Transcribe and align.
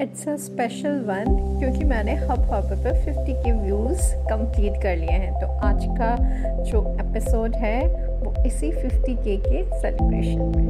It's 0.00 0.28
a 0.28 0.36
special 0.36 0.90
one 0.90 1.58
क्योंकि 1.58 1.84
मैंने 1.84 2.14
hub 2.14 2.30
hub 2.30 2.64
पर 2.64 2.94
50 2.94 3.44
के 3.44 3.52
व्यूज़ 3.52 4.14
कंप्लीट 4.16 4.82
कर 4.82 4.96
लिए 4.96 5.10
हैं। 5.10 5.40
तो 5.40 5.46
आज 5.46 5.84
का 5.84 6.16
जो 6.62 6.96
एपिसोड 7.00 7.54
है, 7.54 8.06
वो 8.08 8.44
इसी 8.44 8.72
50 8.72 9.16
के 9.24 9.36
के 9.36 9.80
सेलिब्रेशन 9.80 10.40
में। 10.40 10.66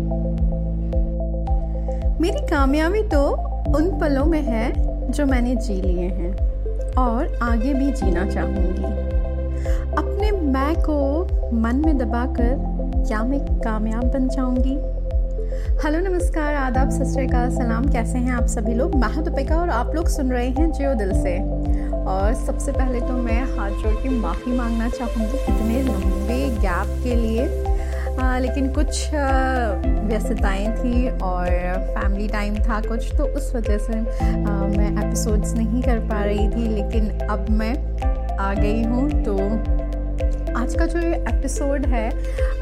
मेरी 2.21 2.47
कामयाबी 2.47 3.03
तो 3.03 3.31
उन 3.77 4.01
पलों 4.01 4.25
में 4.25 4.43
है 4.43 4.73
जो 5.11 5.27
मैंने 5.27 5.57
जी 5.57 5.75
लिए 5.75 6.09
हैं, 6.09 6.33
और 6.95 7.39
आगे 7.43 7.75
भी 7.75 7.93
जीना 7.93 8.31
चाहूँगी। 8.31 8.85
अपने 9.99 10.31
मैं 10.31 10.75
को 10.75 11.25
मन 11.53 11.77
में 11.77 11.99
दबाकर 11.99 12.57
क्या 13.07 13.23
मैं 13.25 13.41
कामयाब 13.41 14.05
बन 14.05 14.29
जाऊँगी? 14.29 14.94
हेलो 15.83 15.99
नमस्कार 16.01 16.55
आदाब 16.55 16.91
सत 16.91 17.05
सलाम। 17.05 17.89
कैसे 17.93 18.19
हैं 18.19 18.33
आप 18.33 18.47
सभी 18.47 18.75
लोग? 18.75 18.95
मैं 18.95 19.09
हूँ 19.09 19.25
दीपिका 19.25 19.57
और 19.57 19.71
आप 19.71 19.95
लोग 19.95 20.09
सुन 20.09 20.31
रहे 20.33 20.49
हैं 20.49 20.71
जियो 20.73 20.93
दिल 20.95 21.13
से। 21.23 21.37
और 22.05 22.35
सबसे 22.35 22.73
पहले 22.73 23.01
तो 23.01 23.13
मैं 23.13 23.41
हाथ 23.57 23.71
जोड़ 23.83 23.95
के 24.03 24.09
माफ़ी 24.09 24.53
मांगना 24.53 24.89
चाहूँगी 24.89 25.39
इतने 25.39 25.83
लंबे 25.83 26.39
गैप 26.61 27.03
के 27.05 27.15
लिए। 27.15 27.47
आ, 28.19 28.39
लेकिन 28.39 28.73
कुछ 28.73 29.11
व्यस्तताएँ 30.09 30.67
थी 30.77 31.09
और 31.19 31.47
फैमिली 31.99 32.29
टाइम 32.29 32.55
था 32.59 32.81
कुछ 32.81 33.15
तो 33.15 33.27
उस 33.27 33.55
वजह 33.55 33.79
से 33.79 33.99
आ, 33.99 34.53
मैं 34.77 35.07
एपिसोड्स 35.07 35.55
नहीं 35.55 35.83
कर 35.83 35.99
पा 35.99 36.25
रही 36.25 36.49
थी। 36.49 36.69
लेकिन 36.75 37.11
अब 37.21 37.51
मैं 37.51 37.75
आ 38.37 38.55
गई 38.55 38.83
हूँ 38.83 39.11
तो 39.25 39.39
आज 40.59 40.75
का 40.75 40.87
जो 40.87 40.99
एपिसोड 40.99 41.87
है 41.87 42.09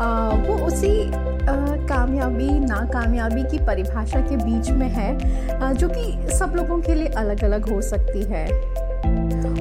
आ, 0.00 0.28
वो 0.28 0.54
उसी 0.66 1.10
कामयाबी, 1.48 2.48
नाकामयाबी 2.60 3.42
की 3.50 3.58
परिभाषा 3.66 4.20
के 4.20 4.36
बीच 4.36 4.70
में 4.70 4.88
है 4.90 5.74
जो 5.74 5.88
कि 5.88 6.34
सब 6.34 6.52
लोगों 6.56 6.80
के 6.80 6.94
लिए 6.94 7.08
अलग 7.08 7.44
अलग 7.44 7.68
हो 7.70 7.80
सकती 7.82 8.22
है। 8.24 8.46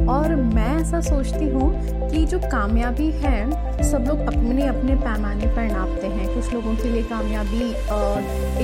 और 0.08 0.36
मैं 0.36 0.76
ऐसा 0.82 1.00
सोचती 1.02 1.48
हूँ 1.50 2.10
कि 2.10 2.26
जो 2.26 2.40
कामयाबी 2.42 3.10
है, 3.14 3.82
सब 3.84 4.06
लोग 4.08 4.20
अपने 4.28 4.66
अपने 4.68 4.96
पैमाने 4.96 5.48
पर 5.48 5.72
नापते 5.72 6.08
हैं। 6.08 6.28
कुछ 6.34 6.54
लोगों 6.54 6.76
के 6.76 6.90
लिए 6.90 7.04
कामयाबी 7.04 7.70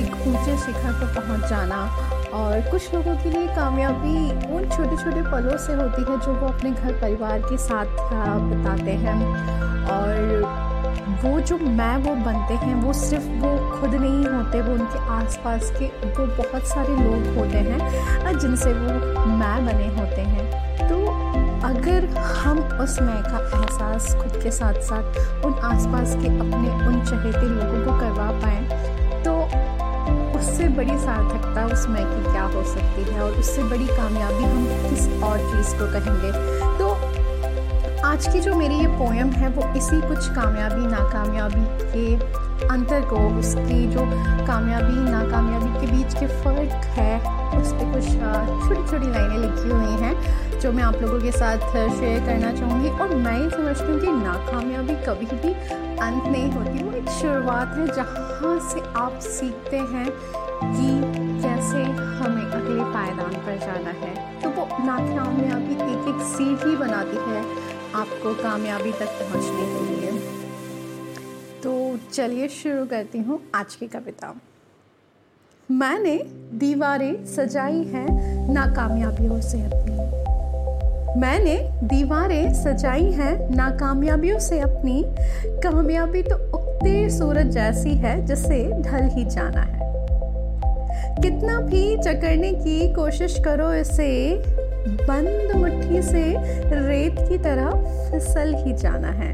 एक 0.00 0.14
ऊँचे 0.28 0.56
शिखर 0.56 0.92
पर 0.92 1.20
पहुँच 1.20 1.48
जाना 1.50 1.82
और 2.34 2.60
कुछ 2.70 2.94
लोगों 2.94 3.16
के 3.16 3.30
लिए 3.30 3.46
कामयाबी 3.56 4.16
उन 4.56 4.68
छोटे 4.70 4.96
छोटे 4.96 5.22
पलों 5.30 5.56
से 5.58 5.74
होती 5.74 6.02
है 6.02 6.18
जो 6.20 6.34
वो 6.34 6.46
अपने 6.48 6.70
घर 6.70 6.92
परिवार 7.00 7.40
के 7.40 7.56
साथ 7.58 7.86
बताते 8.50 8.92
हैं। 9.04 9.18
और 9.88 10.67
वो 11.20 11.38
जो 11.40 11.56
मैं 11.58 11.96
वो 11.98 12.14
बनते 12.24 12.54
हैं, 12.56 12.74
वो 12.82 12.92
सिर्फ़ 12.92 13.24
वो 13.40 13.48
खुद 13.70 13.94
नहीं 13.94 14.24
होते, 14.26 14.60
वो 14.60 14.72
उनके 14.72 14.98
आसपास 15.12 15.70
के, 15.78 15.86
वो 16.08 16.26
बहुत 16.34 16.66
सारे 16.68 16.96
लोग 16.96 17.36
होते 17.36 17.58
हैं 17.60 18.38
जिनसे 18.38 18.72
वो 18.72 19.24
मैं 19.32 19.66
बने 19.66 19.88
होते 19.96 20.20
हैं। 20.22 20.88
तो 20.88 20.96
अगर 21.68 22.06
हम 22.36 22.58
उस 22.82 22.98
मैं 23.02 23.22
का 23.22 23.38
एहसास 23.58 24.14
खुद 24.16 24.42
के 24.42 24.50
साथ 24.50 24.80
साथ 24.82 25.44
उन 25.46 25.54
आसपास 25.64 26.14
के 26.22 26.28
अपने 26.28 26.70
उन 26.86 27.04
चहेते 27.04 27.46
लोगों 27.46 27.84
को 27.84 27.98
करवा 28.00 28.30
पाएँ 28.40 29.22
तो 29.24 29.34
उससे 30.38 30.68
बड़ी 30.70 30.98
सार्थकता 30.98 31.64
उस 31.66 31.86
मैं 31.88 32.04
की 32.06 32.32
क्या 32.32 32.42
हो 32.44 32.62
सकती 32.64 33.10
है, 33.12 33.20
और 33.22 33.32
उससे 33.34 33.62
बड़ी 33.64 33.86
कामयाबी 33.88 34.44
हम 34.44 34.66
किस 34.88 35.08
और 35.22 35.38
चीज़ 35.50 35.74
को 35.78 35.92
कहेंगे 35.92 36.32
तो 36.78 36.87
आज 38.08 38.26
की 38.32 38.40
जो 38.40 38.54
मेरी 38.56 38.74
ये 38.74 38.86
पोएम 38.88 39.30
है, 39.30 39.48
वो 39.48 39.62
इसी 39.76 40.00
कुछ 40.00 40.28
कामयाबी, 40.28 40.86
नाकामयाबी 40.86 41.64
के 41.92 42.14
अंतर 42.68 43.00
को, 43.00 43.16
उसकी 43.38 43.86
जो 43.86 44.04
कामयाबी, 44.46 45.10
नाकामयाबी 45.10 45.80
के 45.80 45.92
बीच 45.92 46.14
के 46.14 46.26
फ़र्क 46.26 46.86
है, 46.96 47.18
उस 47.60 47.72
पर 47.72 47.92
कुछ 47.92 48.06
छोटी 48.68 48.90
छोटी 48.90 49.10
लाइनें 49.10 49.36
लिखी 49.38 49.68
हुई 49.68 50.00
हैं, 50.02 50.14
जो 50.60 50.72
मैं 50.72 50.82
आप 50.84 50.96
लोगों 51.02 51.20
के 51.20 51.32
साथ 51.32 51.68
शेयर 51.98 52.24
करना 52.26 52.52
चाहूँगी। 52.52 52.88
और 52.88 53.14
मैं 53.16 53.38
ये 53.40 53.50
समझती 53.50 53.92
हूँ 53.92 54.00
कि 54.00 54.12
नाकामयाबी 54.24 54.94
कभी 55.04 55.26
भी 55.36 55.52
अंत 55.98 56.24
नहीं 56.24 56.50
होती। 56.52 56.82
वो 56.82 56.92
एक 56.92 57.10
शुरुआत 57.20 57.78
है, 57.78 57.86
जहाँ 57.94 58.58
से 58.70 58.80
आप 58.96 59.18
सीखते 59.22 59.76
हैं 59.76 60.10
कि 60.64 60.88
कैसे 61.42 61.82
हमें 62.18 62.44
अगले 62.44 62.84
पायदान 62.94 63.40
पर 63.44 63.58
जाना 63.58 63.90
है। 64.00 64.40
तो 64.42 64.48
वो 64.50 64.68
नाकामयाबी 64.84 65.74
एक 65.92 66.14
एक 66.14 66.22
सीढ़ी 66.26 66.76
बनाती 66.76 67.16
है 67.30 67.42
आपको 67.98 68.34
कामयाबी 68.34 68.92
तक 68.92 69.08
पहुँचने 69.20 69.64
के 69.68 69.84
लिए। 69.86 70.10
तो 71.62 71.72
चलिए 72.12 72.48
शुरू 72.48 72.84
करती 72.86 73.18
हूँ 73.18 73.40
आज 73.54 73.74
की 73.74 73.86
कविता। 73.86 74.34
मैंने 75.68 76.16
दीवारें 76.54 77.24
सजाई 77.26 77.82
हैं 77.84 78.52
नाकामयाबियों 78.52 79.40
से 79.40 79.62
अपनी 79.62 79.96
मैंने 81.20 81.56
दीवारें 81.88 82.54
सजाई 82.54 83.10
हैं 83.12 83.34
नाकामयाबियों 83.50 84.38
से 84.38 84.60
अपनी 84.60 85.02
कामयाबी 85.62 86.22
तो 86.22 86.36
उगते 86.56 87.10
सूरज 87.10 87.50
जैसी 87.52 87.94
है, 87.96 88.14
जिसे 88.26 88.64
ढल 88.82 89.08
ही 89.08 89.24
जाना 89.26 89.62
है। 89.62 89.86
कितना 91.22 91.60
भी 91.60 91.96
चकरने 91.98 92.52
की 92.54 92.92
कोशिश 92.94 93.38
करो 93.44 93.72
इसे 93.74 94.10
बंद 94.88 95.56
मुट्ठी 95.56 96.02
से 96.02 96.36
रेत 96.86 97.16
की 97.28 97.38
तरह 97.38 97.70
फिसल 98.10 98.54
ही 98.54 98.72
जाना 98.72 99.08
है। 99.08 99.32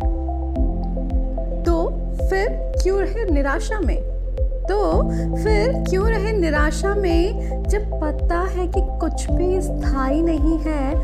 तो 1.62 1.90
फिर 2.30 2.72
क्यों 2.82 3.00
रहे 3.00 3.30
निराशा 3.30 3.80
में? 3.80 4.14
तो 4.68 5.02
फिर 5.36 5.84
क्यों 5.90 6.08
रहे 6.08 6.32
निराशा 6.32 6.94
में? 6.94 7.62
जब 7.62 8.00
पता 8.00 8.40
है 8.40 8.66
कि 8.66 8.80
कुछ 9.00 9.30
भी 9.30 9.62
स्थायी 9.62 10.22
नहीं 10.22 10.58
है, 10.58 10.94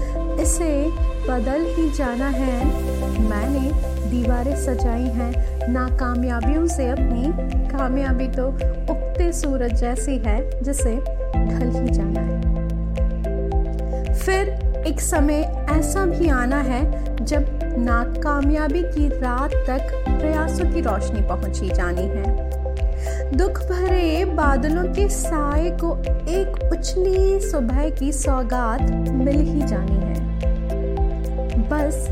इसे 0.42 0.88
बदल 1.30 1.64
ही 1.66 1.90
जाना 1.90 2.28
है। 2.28 2.64
मैंने 3.20 3.70
दीवारें 4.10 4.56
सजाई 4.56 5.02
हैं, 5.02 5.32
नाकामयाबियों 5.72 6.66
से 6.66 6.88
अपनी। 6.88 7.32
कामयाबी 7.68 8.28
तो 8.28 8.48
उगते 8.92 9.32
सूरज 9.32 9.74
जैसी 9.74 10.16
है, 10.16 10.62
जिसे 10.62 10.96
ढल 11.36 11.82
ही 11.82 11.90
जाना 11.90 12.20
है। 12.20 12.59
फिर 14.30 14.48
एक 14.86 15.00
समय 15.00 15.40
ऐसा 15.70 16.04
भी 16.06 16.28
आना 16.28 16.56
है 16.56 16.82
जब 17.24 17.48
नाकामयाबी 17.78 18.82
की 18.84 19.08
रात 19.08 19.54
तक 19.68 19.90
प्रयासों 20.08 20.70
की 20.72 20.80
रोशनी 20.80 21.20
पहुँची 21.20 21.70
जानी 21.70 22.02
है। 22.02 23.36
दुख 23.36 23.58
भरे 23.62 24.24
बादलों 24.34 24.84
के 24.94 25.08
साय 25.08 25.70
को 25.82 25.96
एक 26.30 26.72
उछली 26.72 27.40
सुबह 27.40 27.88
की 27.90 28.12
सौगात 28.12 28.82
मिल 29.10 29.40
ही 29.40 29.66
जानी 29.66 29.98
है। 29.98 30.14
बस 31.68 32.06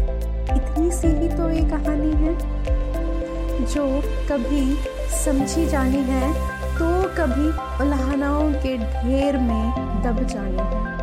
इतनी 0.50 0.90
सी 0.90 1.14
ही 1.20 1.28
तो 1.28 1.50
ये 1.50 1.64
कहानी 1.70 2.12
है। 2.16 2.36
जो 3.64 3.88
कभी 4.30 4.66
समझी 5.24 5.66
जानी 5.66 6.04
है 6.10 6.32
तो 6.78 6.92
कभी 7.14 7.48
उल्हनाओं 7.84 8.52
के 8.52 8.76
ढेर 8.78 9.36
में 9.38 10.02
दब 10.02 10.26
जानी 10.26 10.74
है। 10.74 10.97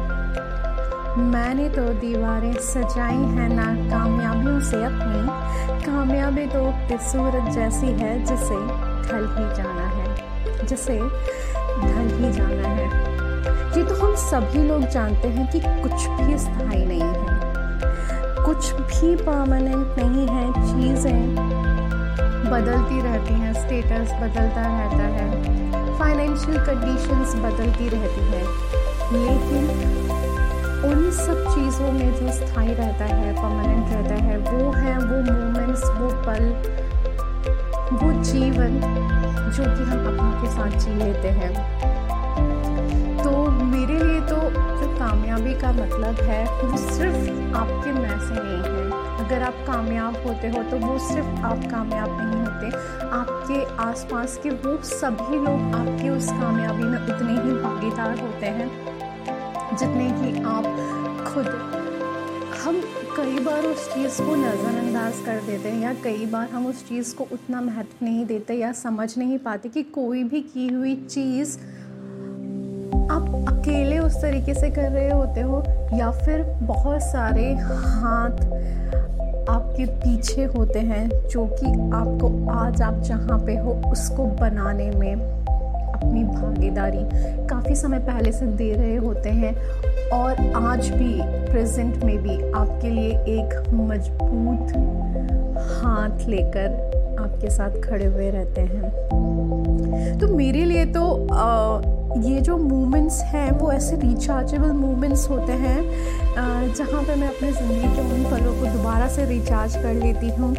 मैंने 1.17 1.69
तो 1.69 1.81
दीवारें 1.81 2.53
सजाई 2.53 3.15
हैं 3.15 3.49
ना 3.49 3.65
कामयाबियों 3.65 4.59
से 4.59 4.77
अपनी। 4.83 5.85
कामयाबी 5.85 6.45
तो 6.45 6.71
सूरज 6.99 7.53
जैसी 7.53 7.87
है, 7.87 8.19
जिसे 8.25 8.55
ढल 9.07 9.27
ही 9.37 9.45
जाना 9.55 9.87
है, 9.87 10.65
जिसे 10.65 10.97
ढल 11.79 12.09
ही 12.17 12.31
जाना 12.31 12.67
है। 12.67 12.87
ये 13.77 13.83
तो 13.83 13.95
हम 13.95 14.15
सभी 14.15 14.63
लोग 14.63 14.87
जानते 14.87 15.27
हैं 15.27 15.51
कि 15.51 15.59
कुछ 15.59 16.07
भी 16.07 16.37
स्थायी 16.37 16.85
नहीं 16.85 17.01
है। 17.01 17.39
कुछ 18.45 18.71
भी 18.71 19.15
परमानेंट 19.15 19.99
नहीं 19.99 20.27
है, 20.27 20.51
चीज़ें 20.53 21.35
बदलती 22.51 23.01
रहती 23.01 23.33
हैं 23.33 23.53
स्टेटस 23.53 24.11
बदलता 24.11 24.61
रहता 24.61 25.03
है। 25.03 25.97
फाइनेंशियल 25.99 26.57
कंडीशंस 26.57 27.35
बदलती 27.35 27.89
रहती 27.89 28.21
है। 28.21 28.43
लेकिन 29.13 29.95
उन 30.85 31.09
सब 31.11 31.43
चीज़ों 31.47 31.91
में 31.91 32.11
जो 32.15 32.31
स्थायी 32.31 32.73
रहता 32.73 33.05
है 33.05 33.33
परमानेंट 33.35 33.93
रहता 33.93 34.15
है, 34.23 34.37
वो 34.37 34.71
है 34.71 34.97
वो 34.97 35.21
मोमेंट्स 35.31 35.83
वो 35.83 36.09
पल, 36.25 36.43
वो 37.93 38.11
जीवन 38.23 38.79
जो 39.51 39.63
कि 39.63 39.83
हम 39.83 40.05
अपनों 40.07 40.41
के 40.41 40.51
साथ 40.51 40.79
जी 40.79 40.95
लेते 40.95 41.27
हैं। 41.39 41.53
तो 43.23 43.31
मेरे 43.51 43.93
लिए 43.93 44.21
तो 44.21 44.35
जो 44.79 44.87
कामयाबी 44.99 45.53
का 45.53 45.71
मतलब 45.71 46.21
है, 46.21 46.43
वो 46.61 46.77
सिर्फ़ 46.77 47.55
आपके 47.55 47.91
मैं 47.91 48.19
से 48.19 48.43
नहीं 48.43 48.61
है। 48.63 49.25
अगर 49.25 49.43
आप 49.43 49.63
कामयाब 49.67 50.17
होते 50.27 50.47
हो 50.47 50.63
तो 50.63 50.77
वो 50.77 50.97
सिर्फ़ 51.07 51.45
आप 51.45 51.63
कामयाब 51.71 52.17
नहीं 52.21 52.41
होते। 52.41 52.67
आपके 53.07 53.63
आसपास 53.83 54.39
के 54.43 54.49
वो 54.49 54.77
सभी 54.83 55.37
लोग 55.37 55.75
आपके 55.75 56.09
उस 56.09 56.29
कामयाबी 56.31 56.83
में 56.83 56.99
उतने 56.99 57.33
ही 57.33 57.61
भागीदार 57.61 58.19
होते 58.19 58.45
हैं। 58.45 58.94
जितने 59.77 60.10
कि 60.12 60.42
आप 60.42 60.63
खुद, 61.27 61.48
हम 62.66 62.81
कई 63.18 63.39
बार 63.39 63.66
उस 63.66 63.88
चीज़ 63.94 64.22
को 64.22 64.36
नज़रअंदाज 64.36 65.13
कर 65.25 65.39
देते 65.42 65.69
हैं 65.69 65.81
या 65.81 65.94
कई 65.94 66.25
बार 66.25 66.50
हम 66.50 66.66
उस 66.68 66.88
चीज़ 66.89 67.16
को 67.16 67.27
उतना 67.33 67.62
महत्व 67.62 68.06
नहीं 68.06 68.25
देते 68.25 68.54
या 68.54 68.72
समझ 68.72 69.18
नहीं 69.18 69.38
पाते 69.38 69.69
कि 69.69 69.83
कोई 69.83 70.24
भी 70.24 70.42
की 70.42 70.68
हुई 70.68 70.95
चीज़ 70.95 71.57
आप 73.12 73.45
अकेले 73.50 74.00
उस 74.00 74.16
तरीके 74.22 74.54
से 74.54 74.69
कर 74.69 74.89
रहे 74.92 75.10
होते 75.10 75.42
हो 75.42 75.63
या 75.98 76.12
फिर 76.12 76.44
बहुत 76.63 77.01
सारे 77.01 77.54
हाथ 77.56 78.44
आपके 79.50 79.86
पीछे 79.86 80.44
होते 80.44 80.80
हैं 80.80 81.10
जो 81.28 81.45
कि 81.45 81.66
आपको 81.95 82.50
आज 82.51 82.81
आप 82.81 83.01
जहाँ 83.01 83.39
पे 83.39 83.57
हो 83.57 83.81
उसको 83.92 84.25
बनाने 84.25 84.89
में। 84.92 85.44
अपनी 85.95 86.24
भागीदारी 86.24 87.03
काफ़ी 87.47 87.75
समय 87.75 88.00
पहले 88.07 88.31
से 88.31 88.45
दे 88.57 88.71
रहे 88.74 88.95
होते 88.97 89.30
हैं 89.31 89.53
और 90.13 90.31
आज 90.63 90.89
भी 90.92 91.13
प्रेजेंट 91.51 92.03
में 92.03 92.18
भी 92.24 92.36
आपके 92.51 92.89
लिए 92.89 93.12
एक 93.39 93.69
मज़बूत 93.74 94.75
हाथ 95.75 96.27
लेकर 96.30 96.94
आपके 97.19 97.50
साथ 97.50 97.81
खड़े 97.81 98.06
हुए 98.06 98.30
रहते 98.31 98.62
हैं। 98.62 100.18
तो 100.19 100.27
मेरे 100.36 100.63
लिए 100.65 100.86
तो 100.94 101.03
आ, 101.33 101.45
ये 102.25 102.42
जो 102.42 102.57
मोमेंट्स 102.57 103.19
हैं 103.24 103.50
वो 103.51 103.71
ऐसे 103.71 103.95
रिचार्जेबल 103.95 104.71
मोमेंट्स 104.74 105.30
होते 105.30 105.53
हैं 105.63 106.74
जहाँ 106.74 107.01
पे 107.03 107.15
मैं 107.15 107.27
अपने 107.27 107.51
ज़िंदगी 107.51 107.95
के 107.95 108.01
उन 108.03 108.24
पलों 108.31 108.53
को 108.59 108.65
दोबारा 108.68 109.07
से 109.07 109.25
रिचार्ज 109.25 109.75
कर 109.75 109.94
लेती 109.94 110.30
हूँ। 110.36 110.53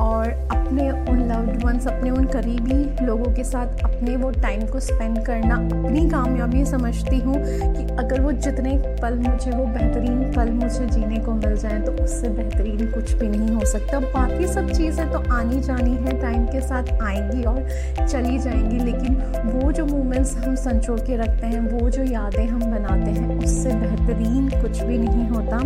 और 0.00 0.28
अपने 0.52 0.90
उन 0.90 1.18
लव्ड 1.28 1.64
वंस 1.64 1.86
अपने 1.86 2.10
उन 2.10 2.24
करीबी 2.26 3.04
लोगों 3.06 3.32
के 3.34 3.44
साथ 3.44 3.82
अपने 3.84 4.16
वो 4.16 4.30
टाइम 4.32 4.66
को 4.66 4.80
स्पेंड 4.80 5.24
करना 5.26 5.56
अपनी 5.56 6.08
कामयाबी 6.10 6.64
समझती 6.64 7.18
हूँ 7.18 7.34
कि 7.36 7.86
अगर 7.94 8.20
वो 8.20 8.32
जितने 8.32 8.76
पल 9.02 9.18
मुझे, 9.18 9.50
वो 9.50 9.64
बेहतरीन 9.66 10.32
पल 10.32 10.50
मुझे 10.52 10.86
जीने 10.86 11.18
को 11.18 11.32
मिल 11.32 11.56
जाए 11.56 11.80
तो 11.80 11.92
उससे 12.04 12.28
बेहतरीन 12.28 12.90
कुछ 12.92 13.12
भी 13.12 13.28
नहीं 13.28 13.48
हो 13.48 13.64
सकता। 13.64 14.00
बाकी 14.00 14.46
सब 14.46 14.70
चीज़ें 14.70 15.10
तो 15.12 15.18
आनी 15.32 15.60
जानी 15.60 15.94
है 15.96 16.20
टाइम 16.20 16.46
के 16.46 16.60
साथ 16.60 16.92
आएँगी 17.02 17.42
और 17.44 17.60
चली 18.06 18.38
जाएँगी, 18.38 18.78
लेकिन 18.84 19.16
वो 19.46 19.72
जो 19.72 19.86
मोमेंट्स 19.86 20.36
हम 20.36 20.54
संजो 20.54 20.96
के 20.96 21.16
रखते 21.16 21.46
हैं, 21.46 21.60
वो 21.70 21.88
जो 21.90 22.02
यादें 22.02 22.46
हम 22.46 22.60
बनाते 22.70 23.10
हैं, 23.10 23.38
उससे 23.38 23.74
बेहतरीन 23.74 24.48
कुछ 24.62 24.82
भी 24.82 24.98
नहीं 24.98 25.28
होता। 25.28 25.58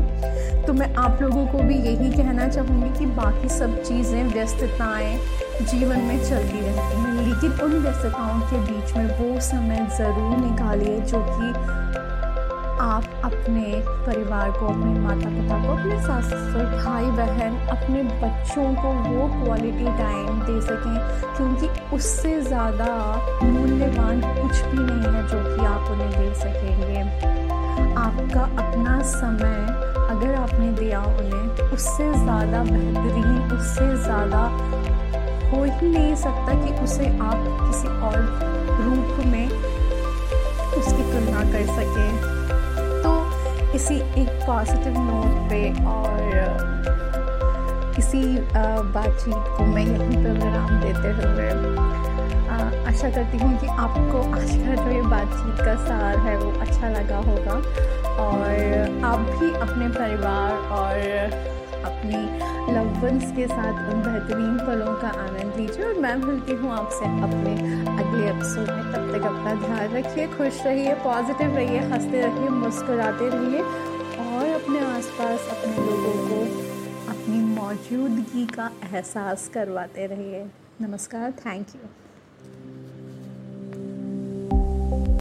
तो 0.66 0.72
मैं 0.72 0.92
आप 0.94 1.22
लोगों 1.22 1.46
को 1.46 1.58
भी 1.58 1.74
यही 1.76 2.10
कहना 2.12 2.48
चाहूँगी 2.48 2.98
कि 2.98 3.06
बाकी 3.06 3.48
सब 3.48 3.82
चीज़ें 3.82 4.05
व्यस्तताएँ 4.14 5.18
जीवन 5.62 6.00
में 6.00 6.18
चलती 6.24 6.60
रहती 6.60 6.96
हैं, 6.96 7.12
लेकिन 7.26 7.60
उन 7.64 7.72
व्यस्तताओं 7.72 8.40
के 8.40 8.58
बीच 8.60 8.96
में 8.96 9.06
वो 9.18 9.40
समय 9.40 9.86
ज़रूर 9.98 10.36
निकालिए 10.38 11.00
जो 11.00 11.18
कि 11.18 11.94
आप 12.80 13.04
अपने 13.24 13.82
परिवार 14.06 14.50
को, 14.50 14.66
अपने 14.66 15.00
माता 15.00 15.28
पिता 15.28 15.62
को, 15.62 15.72
अपने 15.72 16.00
सास 16.02 16.24
ससुर 16.24 16.64
भाई 16.84 17.04
बहन 17.04 17.56
अपने 17.68 18.02
बच्चों 18.02 18.74
को 18.74 18.92
वो 19.08 19.44
क्वालिटी 19.44 19.84
टाइम 19.84 20.40
दे 20.40 20.60
सकें, 20.60 20.98
क्योंकि 21.36 21.96
उससे 21.96 22.40
ज़्यादा 22.40 22.92
मूल्यवान 23.42 24.20
कुछ 24.20 24.60
भी 24.60 24.78
नहीं 24.78 25.14
है 25.14 25.26
जो 25.28 25.56
कि 25.56 25.64
आप 25.64 25.90
उन्हें 25.90 26.10
दे 26.10 26.34
सकेंगे। 26.34 27.00
आपका 27.96 28.40
अपना 28.40 29.00
समय 29.02 29.85
अगर 30.16 30.34
आपने 30.34 30.70
दिया 30.72 31.00
उन्हें 31.02 31.70
उससे 31.72 32.04
ज़्यादा 32.14 32.62
बेहतरीन, 32.64 33.50
उससे 33.52 33.86
ज़्यादा 34.04 34.42
हो 35.48 35.62
ही 35.64 35.88
नहीं 35.88 36.14
सकता 36.16 36.54
कि 36.62 36.72
उसे 36.84 37.06
आप 37.22 37.42
किसी 37.60 37.88
और 38.06 38.16
रूप 38.78 39.26
में 39.26 39.46
उसकी 40.78 41.02
तुलना 41.02 41.42
कर 41.52 41.66
सकें। 41.76 42.10
तो 43.02 43.12
इसी 43.76 43.96
एक 44.22 44.30
पॉजिटिव 44.46 44.98
नोट 45.00 45.36
पे 45.50 45.60
और 45.86 46.14
इसी 47.98 48.22
बातचीत 48.94 49.34
को 49.56 49.66
मैं 49.66 49.84
यहीं 49.84 50.24
पर 50.24 50.44
विराम 50.44 50.80
देते 50.80 51.12
हुए 51.18 51.48
आशा 52.88 53.08
करती 53.10 53.38
हूँ 53.38 53.56
कि 53.60 53.66
आपको 53.68 54.18
आज 54.32 54.50
का 54.56 54.74
जो 54.74 54.90
ये 54.90 55.00
बातचीत 55.04 55.64
का 55.64 55.74
सार 55.84 56.18
है 56.26 56.36
वो 56.38 56.50
अच्छा 56.60 56.88
लगा 56.90 57.16
होगा। 57.28 57.56
और 58.18 59.02
आप 59.04 59.18
भी 59.18 59.52
अपने 59.54 59.88
परिवार 59.88 60.52
और 60.76 60.98
अपनी 61.84 62.20
लव 62.74 62.86
के 63.36 63.46
साथ 63.46 63.92
उन 63.92 64.00
बेहतरीन 64.02 64.56
पलों 64.58 64.94
का 64.94 65.08
आनंद 65.08 65.56
लीजिए 65.56 65.84
और 65.84 65.94
मैं 65.94 66.14
मिलती 66.16 66.52
हूँ 66.52 66.70
आपसे 66.72 67.04
अपने 67.04 67.52
अगले 67.86 68.30
एपिसोड 68.30 68.70
में। 68.70 68.92
तब 68.92 69.12
तक 69.12 69.26
अपना 69.26 69.54
ध्यान 69.54 69.96
रखिए, 69.96 70.26
खुश 70.26 70.62
रहिए 70.66 70.94
पॉजिटिव 70.94 71.56
रहिए, 71.56 71.78
हँसते 71.78 72.20
रहिए, 72.20 72.48
मुस्कुराते 72.48 73.28
रहिए 73.28 73.60
और 74.26 74.60
अपने 74.60 74.80
आसपास 74.80 75.48
अपने 75.50 75.76
लोगों 75.76 76.28
को 76.28 76.40
अपनी 77.12 77.40
मौजूदगी 77.54 78.46
का 78.46 78.70
एहसास 78.84 79.48
करवाते 79.54 80.06
रहिए। 80.06 80.46
नमस्कार 80.80 81.30
थैंक 81.30 81.66
यू 81.74 82.05